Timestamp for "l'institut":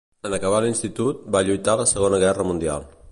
0.65-1.21